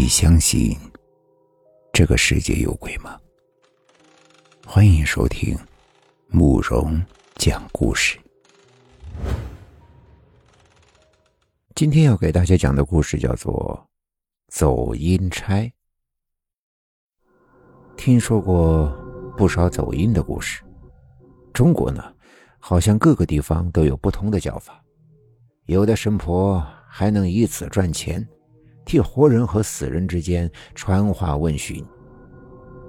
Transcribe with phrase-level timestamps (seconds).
[0.00, 0.74] 你相信
[1.92, 3.20] 这个世界有鬼吗？
[4.66, 5.54] 欢迎收听
[6.28, 6.98] 慕容
[7.34, 8.18] 讲故事。
[11.74, 13.86] 今天要给大家讲的故事叫做
[14.50, 15.56] 《走阴差》。
[17.94, 18.88] 听说过
[19.36, 20.62] 不少走阴的故事，
[21.52, 22.02] 中国呢，
[22.58, 24.82] 好像各个地方都有不同的叫法，
[25.66, 28.26] 有的神婆还能以此赚钱。
[28.90, 31.80] 替活人和死人之间传话问询，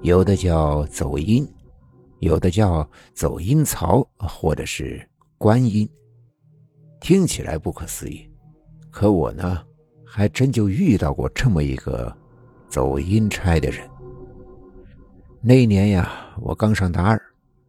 [0.01, 1.47] 有的叫走阴，
[2.21, 5.87] 有的叫走阴曹，或者是观音。
[6.99, 8.27] 听起来不可思议，
[8.89, 9.61] 可我呢，
[10.03, 12.11] 还真就遇到过这么一个
[12.67, 13.87] 走阴差的人。
[15.39, 16.11] 那年呀，
[16.41, 17.21] 我刚上大二，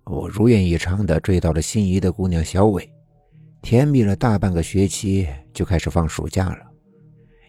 [0.05, 2.91] 我如愿以偿的追到了心仪的姑娘小伟，
[3.61, 6.72] 甜蜜了大半个学期，就开始放暑假了。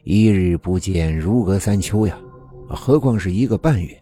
[0.03, 2.20] 一日不见，如隔三秋呀，
[2.67, 3.98] 何况是一个半月。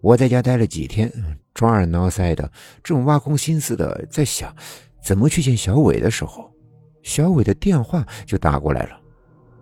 [0.00, 1.12] 我在家待了几天，
[1.54, 2.50] 抓耳挠腮的，
[2.82, 4.54] 正挖空心思的在想
[5.00, 6.52] 怎么去见小伟的时候，
[7.04, 9.00] 小伟的电话就打过来了，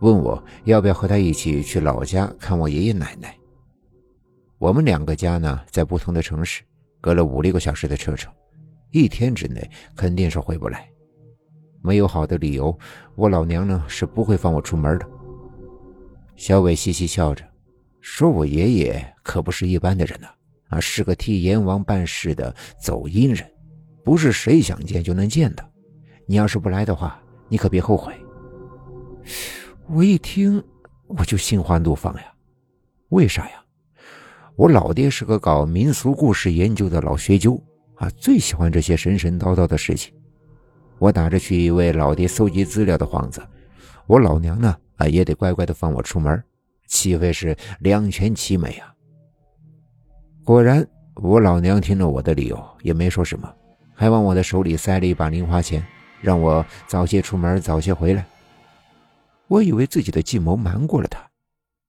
[0.00, 3.36] 问我要不要和他一起去老家看我爷爷奶奶。
[4.56, 6.62] 我们两个家呢在不同的城市，
[6.98, 8.32] 隔了五六个小时的车程，
[8.90, 10.88] 一天之内肯定是回不来。
[11.82, 12.76] 没有好的理由，
[13.14, 15.06] 我老娘呢是不会放我出门的。
[16.36, 17.42] 小伟嘻嘻笑着，
[18.00, 20.28] 说：“我爷爷可不是一般的人呐，
[20.68, 23.44] 啊，是个替阎王办事的走阴人，
[24.04, 25.66] 不是谁想见就能见的。
[26.26, 28.14] 你要是不来的话，你可别后悔。”
[29.88, 30.62] 我一听，
[31.06, 32.32] 我就心花怒放呀！
[33.08, 33.64] 为啥呀？
[34.56, 37.60] 我老爹是个搞民俗故事研究的老学究
[37.94, 40.12] 啊，最喜欢这些神神叨叨的事情。
[40.98, 43.42] 我打着去为老爹搜集资料的幌子，
[44.06, 44.76] 我老娘呢？
[44.96, 46.42] 啊，也得乖乖的放我出门，
[46.86, 48.94] 岂非是两全其美啊？
[50.44, 53.52] 果然，我老娘听了我的理由，也没说什么，
[53.94, 55.84] 还往我的手里塞了一把零花钱，
[56.20, 58.24] 让我早些出门，早些回来。
[59.48, 61.18] 我以为自己的计谋瞒过了他，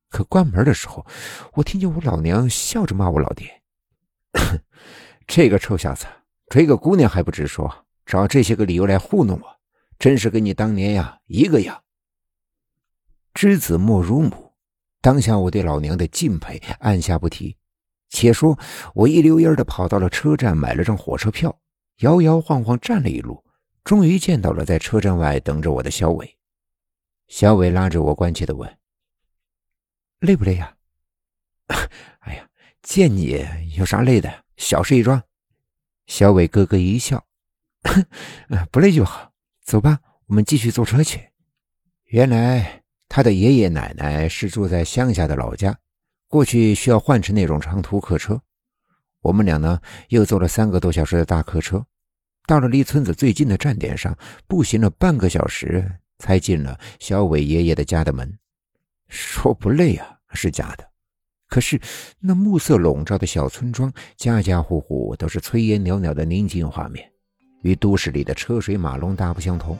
[0.09, 1.05] 可关门的时候，
[1.53, 3.61] 我听见我老娘笑着骂我老爹
[5.27, 6.05] ：“这个臭小子，
[6.49, 9.47] 追个姑娘还不直说，找这些个理由来糊弄我，
[9.97, 11.81] 真是跟你当年呀一个样。”
[13.37, 14.53] 知子莫如母，
[14.99, 17.55] 当下我对老娘的敬佩按下不提。
[18.09, 18.57] 且说
[18.95, 21.55] 我一溜烟的跑到了车站，买了张火车票，
[21.97, 23.45] 摇摇晃晃站了一路，
[23.83, 26.35] 终于见到了在车站外等着我的小伟。
[27.27, 28.75] 小伟拉着我，关切的问
[30.21, 30.75] ：“累不累呀
[32.21, 32.49] ？”“哎呀，
[32.81, 33.45] 见你
[33.77, 34.45] 有啥累的？
[34.55, 35.21] 小事一桩。”
[36.07, 37.23] 小伟咯咯一笑
[38.71, 39.31] ：“不累就好。
[39.61, 41.29] 走吧，我们继续坐车去。”
[42.09, 42.86] 原来。
[43.09, 45.77] 他的爷爷奶奶是住在乡下的老家，
[46.27, 48.41] 过去需要换乘那种长途客车。
[49.21, 51.85] 我们俩呢，又坐了三个多小时的大客车，
[52.45, 54.15] 到了离村子最近的站点上，
[54.45, 58.37] 步行了半个小时才进了小伟爷爷的家的门。
[59.07, 60.87] 说不累啊，是假的。
[61.47, 61.79] 可是
[62.19, 67.09] 那暮色笼罩的小村庄，家家户户都是炊烟袅袅的宁静画面，
[67.63, 69.77] 与都市里的车水马龙大不相同。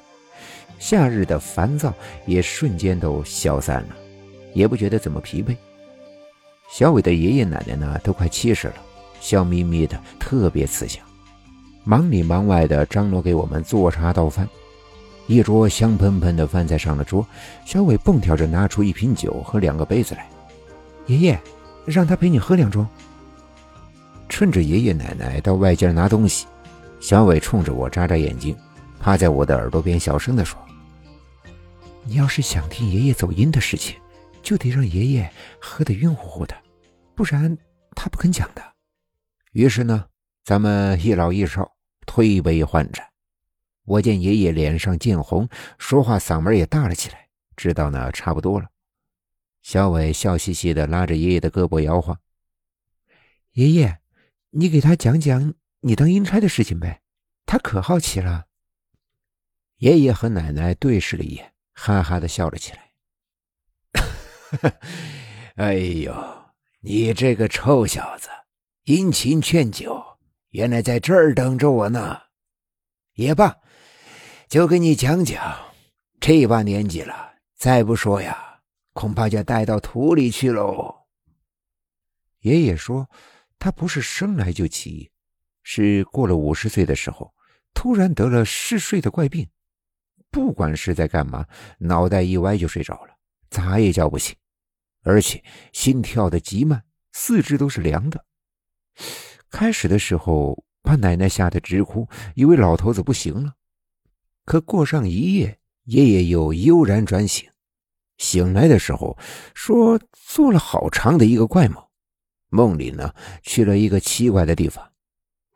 [0.80, 1.94] 夏日的烦躁
[2.25, 3.96] 也瞬间都消散了，
[4.53, 5.56] 也不觉得怎么疲惫。
[6.69, 8.75] 小伟的爷爷奶奶呢，都快七十了，
[9.19, 11.03] 笑眯眯的，特别慈祥，
[11.84, 14.47] 忙里忙外的张罗给我们做茶倒饭。
[15.28, 17.25] 一桌香喷喷的饭菜上了桌，
[17.66, 20.25] 小伟蹦跳着拿出一瓶酒和两个杯子来
[21.07, 21.40] ：“爷爷，
[21.86, 22.86] 让他陪你喝两盅。”
[24.30, 26.46] 趁着爷爷奶奶到外间拿东西，
[27.00, 28.56] 小伟冲着我眨眨眼睛，
[29.00, 30.59] 趴在我的耳朵边小声的说。
[32.03, 34.00] 你要是想听爷爷走阴的事情，
[34.41, 36.56] 就得让爷爷喝得晕乎乎的，
[37.16, 37.57] 不然
[37.96, 38.62] 他不肯讲的。
[39.52, 40.06] 于是呢，
[40.46, 41.69] 咱们一老一少
[42.06, 43.06] 推杯换盏。
[43.84, 48.68] 我见爷爷脸上见红，说话嗓门也大了起来，知道呢差不多了。
[49.62, 52.18] 小伟笑嘻嘻的拉着爷爷的胳膊摇晃
[53.51, 54.00] ：“爷爷，
[54.51, 57.01] 你给他讲讲你当阴差的事情呗，
[57.45, 58.45] 他可好奇了。”
[59.77, 61.53] 爷爷和奶奶对视了一眼。
[61.74, 62.91] 哈哈的笑了起来。
[65.57, 66.13] 哎呦，
[66.81, 68.29] 你这个臭小子，
[68.85, 70.03] 殷勤劝酒，
[70.50, 72.19] 原来在这儿等着我呢。
[73.13, 73.57] 也罢，
[74.47, 75.74] 就给你讲讲，
[76.19, 78.62] 这把年纪了，再不说呀，
[78.94, 81.06] 恐怕就带到土里去喽。
[82.39, 83.07] 爷爷说，
[83.59, 85.12] 他不是生来就奇，
[85.62, 87.33] 是过了五十岁的时候，
[87.74, 89.47] 突然得了嗜睡的怪病。
[90.29, 91.45] 不管是在干嘛，
[91.79, 93.13] 脑袋一歪就睡着了，
[93.50, 94.35] 咋也叫不醒。
[95.03, 96.83] 而且心跳的极慢，
[97.13, 98.25] 四肢都是凉的。
[99.50, 103.53] 开始的时候，把奶奶吓得直哭，以为老头子不行了。
[104.44, 107.50] 可过上一夜，爷爷又悠然转醒。
[108.18, 109.18] 醒来的时候，
[109.53, 111.81] 说做了好长的一个怪梦。
[112.50, 113.13] 梦里呢，
[113.44, 114.91] 去了一个奇怪的地方，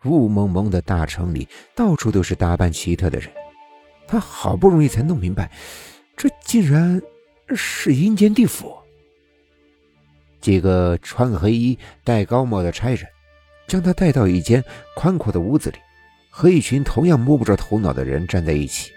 [0.05, 3.40] 雾蒙蒙的大城里，到处都是打扮奇特的人。
[4.11, 5.49] 他好不容易才弄明白，
[6.17, 7.01] 这竟然
[7.55, 8.77] 是阴间地府。
[10.41, 13.07] 几个穿黑衣、戴高帽的差人，
[13.67, 14.61] 将他带到一间
[14.97, 15.77] 宽阔的屋子里，
[16.29, 18.91] 和一群同样摸不着头脑的人站在一起。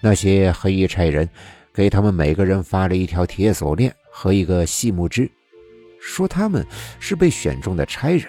[0.00, 1.28] 那些黑衣差人
[1.74, 5.28] 给他们每个人发了一条铁锁链和一个细木枝。
[6.00, 6.64] 说他们
[7.00, 8.28] 是被选中的差人，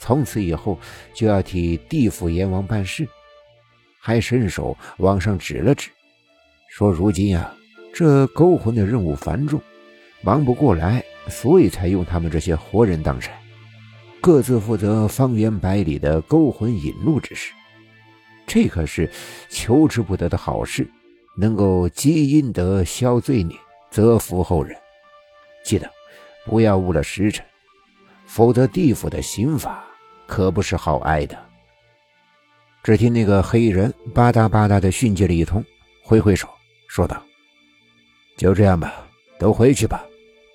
[0.00, 0.76] 从此以后
[1.14, 3.08] 就要替地府阎王办事，
[4.04, 5.88] 还伸手往上指了指，
[6.68, 7.54] 说如今呀，
[7.94, 9.62] 这勾魂的任务繁重，
[10.22, 13.30] 忙不过来，所以才用他们这些活人当差，
[14.20, 17.52] 各自负责方圆百里的勾魂引路之事。
[18.44, 19.08] 这可是
[19.48, 20.84] 求之不得的好事，
[21.38, 23.56] 能够积阴德、消罪孽、
[23.88, 24.76] 泽福后人。
[25.64, 25.88] 记得。
[26.44, 27.46] 不要误了时辰，
[28.26, 29.84] 否则地府的刑法
[30.26, 31.38] 可不是好挨的。
[32.82, 35.64] 只听那个黑衣人吧嗒吧嗒的训诫了一通，
[36.02, 36.48] 挥挥手
[36.88, 37.22] 说道
[38.36, 39.08] ：“就这样吧，
[39.38, 40.04] 都回去吧。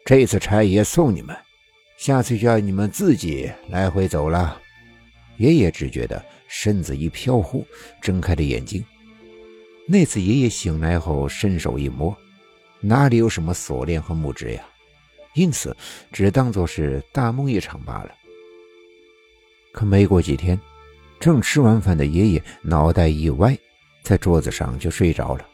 [0.04, 1.36] 这次差爷送你们，
[1.98, 4.62] 下次就要你们自己来回走了。”
[5.38, 7.66] 爷爷只觉得身子一飘忽，
[8.02, 8.84] 睁开了眼睛。
[9.86, 12.16] 那次爷爷醒来后，伸手一摸，
[12.82, 14.62] 哪里有什么锁链和木枝呀？
[15.34, 15.76] 因此，
[16.12, 18.14] 只当作是大梦一场罢了。
[19.72, 20.60] 可没过几天，
[21.20, 23.58] 正吃完饭的爷爷脑袋一歪，
[24.04, 25.46] 在桌子上就睡着了。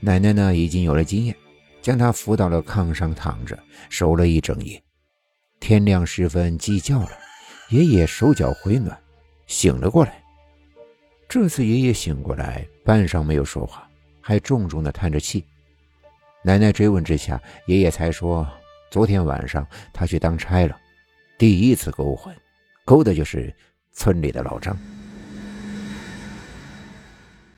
[0.00, 1.34] 奶奶呢，已经有了经验，
[1.82, 4.80] 将他扶到了炕上躺着，守了一整夜。
[5.58, 7.10] 天亮时分，鸡叫了，
[7.70, 8.96] 爷爷手脚回暖，
[9.46, 10.22] 醒了过来。
[11.28, 13.88] 这次爷爷醒过来，半晌没有说话，
[14.20, 15.44] 还重重的叹着气。
[16.44, 18.46] 奶奶追问之下，爷爷才说。
[18.90, 20.74] 昨天晚上他去当差了，
[21.36, 22.34] 第一次勾魂，
[22.86, 23.54] 勾的就是
[23.98, 24.76] 村里的老张。